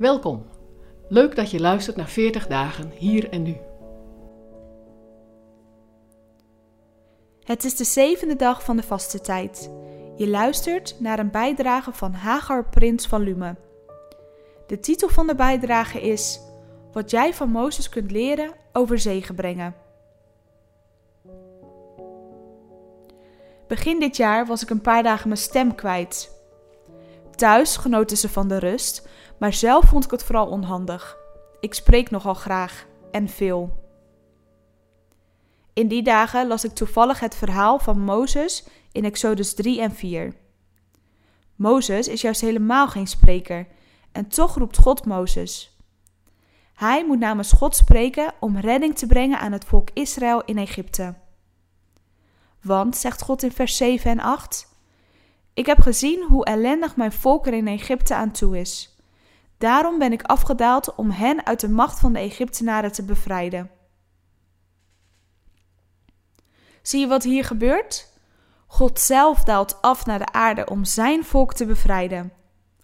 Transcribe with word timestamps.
Welkom. 0.00 0.46
Leuk 1.08 1.36
dat 1.36 1.50
je 1.50 1.60
luistert 1.60 1.96
naar 1.96 2.08
40 2.08 2.46
dagen 2.46 2.90
hier 2.90 3.30
en 3.30 3.42
nu. 3.42 3.56
Het 7.42 7.64
is 7.64 7.76
de 7.76 7.84
zevende 7.84 8.36
dag 8.36 8.64
van 8.64 8.76
de 8.76 8.82
vaste 8.82 9.20
tijd. 9.20 9.70
Je 10.16 10.28
luistert 10.28 10.96
naar 10.98 11.18
een 11.18 11.30
bijdrage 11.30 11.92
van 11.92 12.12
Hagar 12.12 12.68
Prins 12.68 13.06
van 13.06 13.22
Lume. 13.22 13.56
De 14.66 14.80
titel 14.80 15.08
van 15.08 15.26
de 15.26 15.34
bijdrage 15.34 16.00
is 16.00 16.40
Wat 16.92 17.10
jij 17.10 17.34
van 17.34 17.50
Mozes 17.50 17.88
kunt 17.88 18.10
leren 18.10 18.52
over 18.72 18.98
zegen 18.98 19.34
brengen. 19.34 19.74
Begin 23.68 24.00
dit 24.00 24.16
jaar 24.16 24.46
was 24.46 24.62
ik 24.62 24.70
een 24.70 24.80
paar 24.80 25.02
dagen 25.02 25.28
mijn 25.28 25.40
stem 25.40 25.74
kwijt. 25.74 26.39
Thuis 27.40 27.76
genoten 27.76 28.16
ze 28.16 28.28
van 28.28 28.48
de 28.48 28.58
rust, 28.58 29.08
maar 29.38 29.52
zelf 29.52 29.84
vond 29.84 30.04
ik 30.04 30.10
het 30.10 30.24
vooral 30.24 30.46
onhandig. 30.46 31.16
Ik 31.60 31.74
spreek 31.74 32.10
nogal 32.10 32.34
graag 32.34 32.86
en 33.10 33.28
veel. 33.28 33.84
In 35.72 35.88
die 35.88 36.02
dagen 36.02 36.46
las 36.46 36.64
ik 36.64 36.70
toevallig 36.70 37.20
het 37.20 37.34
verhaal 37.34 37.78
van 37.78 38.00
Mozes 38.00 38.64
in 38.92 39.04
Exodus 39.04 39.54
3 39.54 39.80
en 39.80 39.94
4. 39.94 40.34
Mozes 41.56 42.08
is 42.08 42.20
juist 42.20 42.40
helemaal 42.40 42.88
geen 42.88 43.06
spreker 43.06 43.66
en 44.12 44.28
toch 44.28 44.56
roept 44.56 44.78
God 44.78 45.04
Mozes. 45.04 45.78
Hij 46.74 47.06
moet 47.06 47.18
namens 47.18 47.52
God 47.52 47.76
spreken 47.76 48.32
om 48.40 48.58
redding 48.58 48.96
te 48.96 49.06
brengen 49.06 49.38
aan 49.38 49.52
het 49.52 49.64
volk 49.64 49.88
Israël 49.92 50.42
in 50.44 50.58
Egypte. 50.58 51.14
Want, 52.62 52.96
zegt 52.96 53.22
God 53.22 53.42
in 53.42 53.52
vers 53.52 53.76
7 53.76 54.10
en 54.10 54.20
8, 54.20 54.69
ik 55.60 55.66
heb 55.66 55.80
gezien 55.80 56.24
hoe 56.28 56.44
ellendig 56.44 56.96
mijn 56.96 57.12
volk 57.12 57.46
er 57.46 57.52
in 57.52 57.68
Egypte 57.68 58.14
aan 58.14 58.30
toe 58.30 58.58
is. 58.58 58.96
Daarom 59.58 59.98
ben 59.98 60.12
ik 60.12 60.22
afgedaald 60.22 60.94
om 60.94 61.10
hen 61.10 61.46
uit 61.46 61.60
de 61.60 61.68
macht 61.68 61.98
van 61.98 62.12
de 62.12 62.18
Egyptenaren 62.18 62.92
te 62.92 63.04
bevrijden. 63.04 63.70
Zie 66.82 67.00
je 67.00 67.06
wat 67.06 67.22
hier 67.22 67.44
gebeurt? 67.44 68.12
God 68.66 69.00
zelf 69.00 69.44
daalt 69.44 69.82
af 69.82 70.06
naar 70.06 70.18
de 70.18 70.32
aarde 70.32 70.66
om 70.66 70.84
zijn 70.84 71.24
volk 71.24 71.54
te 71.54 71.66
bevrijden. 71.66 72.32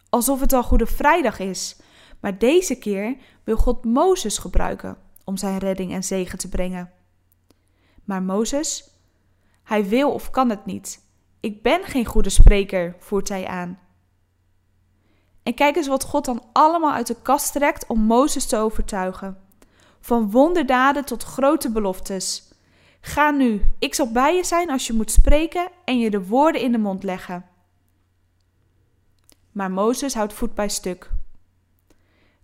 Alsof 0.08 0.40
het 0.40 0.52
al 0.52 0.62
Goede 0.62 0.86
Vrijdag 0.86 1.38
is. 1.38 1.76
Maar 2.20 2.38
deze 2.38 2.78
keer 2.78 3.16
wil 3.44 3.56
God 3.56 3.84
Mozes 3.84 4.38
gebruiken 4.38 4.98
om 5.24 5.36
zijn 5.36 5.58
redding 5.58 5.92
en 5.92 6.04
zegen 6.04 6.38
te 6.38 6.48
brengen. 6.48 6.92
Maar 8.04 8.22
Mozes, 8.22 8.90
hij 9.62 9.88
wil 9.88 10.12
of 10.12 10.30
kan 10.30 10.50
het 10.50 10.66
niet. 10.66 11.04
Ik 11.46 11.62
ben 11.62 11.84
geen 11.84 12.04
goede 12.04 12.30
spreker, 12.30 12.96
voert 12.98 13.28
hij 13.28 13.46
aan. 13.46 13.78
En 15.42 15.54
kijk 15.54 15.76
eens 15.76 15.86
wat 15.86 16.04
God 16.04 16.24
dan 16.24 16.42
allemaal 16.52 16.92
uit 16.92 17.06
de 17.06 17.16
kast 17.22 17.52
trekt 17.52 17.86
om 17.86 18.00
Mozes 18.00 18.46
te 18.46 18.56
overtuigen. 18.56 19.38
Van 20.00 20.30
wonderdaden 20.30 21.04
tot 21.04 21.22
grote 21.22 21.70
beloftes. 21.70 22.52
Ga 23.00 23.30
nu, 23.30 23.62
ik 23.78 23.94
zal 23.94 24.12
bij 24.12 24.36
je 24.36 24.44
zijn 24.44 24.70
als 24.70 24.86
je 24.86 24.92
moet 24.92 25.10
spreken 25.10 25.68
en 25.84 25.98
je 25.98 26.10
de 26.10 26.26
woorden 26.26 26.60
in 26.60 26.72
de 26.72 26.78
mond 26.78 27.02
leggen. 27.02 27.44
Maar 29.52 29.70
Mozes 29.70 30.14
houdt 30.14 30.32
voet 30.32 30.54
bij 30.54 30.68
stuk. 30.68 31.10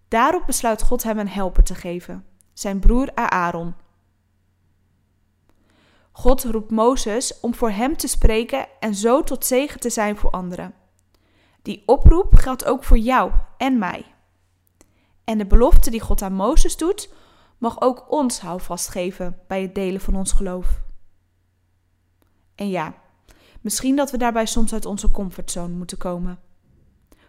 Daarop 0.08 0.46
besluit 0.46 0.82
God 0.82 1.02
hem 1.02 1.18
een 1.18 1.28
helper 1.28 1.62
te 1.62 1.74
geven, 1.74 2.26
zijn 2.52 2.78
broer 2.78 3.14
Aaron. 3.14 3.74
God 6.12 6.44
roept 6.44 6.70
Mozes 6.70 7.40
om 7.40 7.54
voor 7.54 7.70
hem 7.70 7.96
te 7.96 8.08
spreken 8.08 8.66
en 8.80 8.94
zo 8.94 9.22
tot 9.22 9.44
zegen 9.44 9.80
te 9.80 9.90
zijn 9.90 10.16
voor 10.16 10.30
anderen. 10.30 10.74
Die 11.62 11.82
oproep 11.86 12.34
geldt 12.34 12.64
ook 12.64 12.84
voor 12.84 12.98
jou 12.98 13.32
en 13.56 13.78
mij. 13.78 14.04
En 15.24 15.38
de 15.38 15.46
belofte 15.46 15.90
die 15.90 16.00
God 16.00 16.22
aan 16.22 16.32
Mozes 16.32 16.76
doet, 16.76 17.08
mag 17.58 17.80
ook 17.80 18.10
ons 18.10 18.40
houvast 18.40 18.88
geven 18.88 19.38
bij 19.46 19.62
het 19.62 19.74
delen 19.74 20.00
van 20.00 20.16
ons 20.16 20.32
geloof. 20.32 20.80
En 22.54 22.68
ja, 22.68 22.94
misschien 23.60 23.96
dat 23.96 24.10
we 24.10 24.16
daarbij 24.16 24.46
soms 24.46 24.72
uit 24.72 24.86
onze 24.86 25.10
comfortzone 25.10 25.74
moeten 25.74 25.98
komen. 25.98 26.40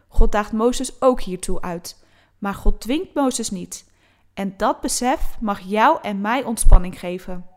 God 0.07 0.31
daagt 0.31 0.51
Mozes 0.51 1.01
ook 1.01 1.21
hiertoe 1.21 1.61
uit, 1.61 2.05
maar 2.37 2.53
God 2.53 2.81
dwingt 2.81 3.13
Mozes 3.13 3.49
niet. 3.49 3.91
En 4.33 4.53
dat 4.57 4.81
besef 4.81 5.37
mag 5.39 5.59
jou 5.59 5.99
en 6.01 6.21
mij 6.21 6.43
ontspanning 6.43 6.99
geven. 6.99 7.52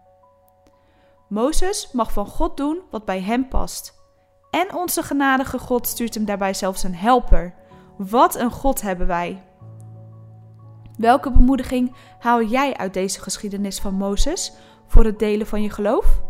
Mozes 1.28 1.92
mag 1.92 2.12
van 2.12 2.26
God 2.26 2.56
doen 2.56 2.80
wat 2.90 3.04
bij 3.04 3.20
hem 3.20 3.48
past. 3.48 3.94
En 4.50 4.74
onze 4.74 5.02
genadige 5.02 5.58
God 5.58 5.86
stuurt 5.86 6.14
hem 6.14 6.24
daarbij 6.24 6.54
zelfs 6.54 6.82
een 6.82 6.94
helper. 6.94 7.54
Wat 7.96 8.34
een 8.34 8.50
God 8.50 8.82
hebben 8.82 9.06
wij! 9.06 9.42
Welke 10.98 11.30
bemoediging 11.30 11.94
haal 12.18 12.42
jij 12.42 12.76
uit 12.76 12.94
deze 12.94 13.20
geschiedenis 13.20 13.78
van 13.78 13.94
Mozes 13.94 14.52
voor 14.86 15.04
het 15.04 15.18
delen 15.18 15.46
van 15.46 15.62
je 15.62 15.70
geloof? 15.70 16.22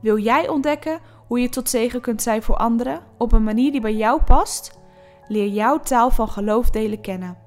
Wil 0.00 0.18
jij 0.18 0.48
ontdekken 0.48 1.00
hoe 1.26 1.40
je 1.40 1.48
tot 1.48 1.68
zegen 1.68 2.00
kunt 2.00 2.22
zijn 2.22 2.42
voor 2.42 2.56
anderen 2.56 3.00
op 3.18 3.32
een 3.32 3.44
manier 3.44 3.72
die 3.72 3.80
bij 3.80 3.94
jou 3.94 4.22
past? 4.22 4.78
Leer 5.28 5.48
jouw 5.48 5.80
taal 5.80 6.10
van 6.10 6.28
geloof 6.28 6.70
delen 6.70 7.00
kennen. 7.00 7.38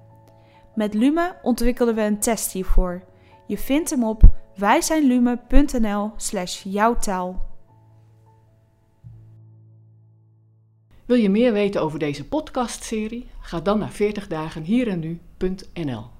Met 0.75 0.93
Lume 0.93 1.35
ontwikkelden 1.41 1.95
we 1.95 2.01
een 2.01 2.19
test 2.19 2.51
hiervoor. 2.51 3.03
Je 3.47 3.57
vindt 3.57 3.89
hem 3.89 4.03
op 4.03 4.23
wijzijnlume.nl 4.59 6.11
slash 6.17 6.63
jouwtaal. 6.63 7.47
Wil 11.05 11.17
je 11.17 11.29
meer 11.29 11.53
weten 11.53 11.81
over 11.81 11.99
deze 11.99 12.27
podcastserie? 12.27 13.27
Ga 13.39 13.59
dan 13.59 13.79
naar 13.79 13.91
40dagenhierennu.nl 13.91 16.18